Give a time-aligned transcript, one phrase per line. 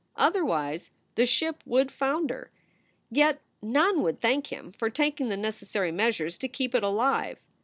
[0.15, 2.49] Otherwise, the ship would founder;
[3.11, 7.37] yet none would thank him for taking the necessary measures to keep it alive.